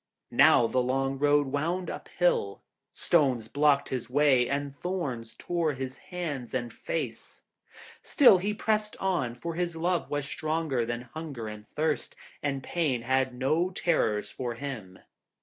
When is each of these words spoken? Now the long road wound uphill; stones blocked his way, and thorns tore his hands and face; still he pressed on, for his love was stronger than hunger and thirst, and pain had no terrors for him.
Now 0.31 0.65
the 0.65 0.81
long 0.81 1.19
road 1.19 1.45
wound 1.45 1.91
uphill; 1.91 2.63
stones 2.91 3.47
blocked 3.47 3.89
his 3.89 4.09
way, 4.09 4.49
and 4.49 4.75
thorns 4.75 5.35
tore 5.37 5.73
his 5.73 5.99
hands 6.09 6.55
and 6.55 6.73
face; 6.73 7.43
still 8.01 8.39
he 8.39 8.51
pressed 8.51 8.97
on, 8.97 9.35
for 9.35 9.53
his 9.53 9.75
love 9.75 10.09
was 10.09 10.25
stronger 10.25 10.87
than 10.87 11.01
hunger 11.13 11.47
and 11.47 11.69
thirst, 11.75 12.15
and 12.41 12.63
pain 12.63 13.03
had 13.03 13.35
no 13.35 13.69
terrors 13.69 14.31
for 14.31 14.55
him. 14.55 14.97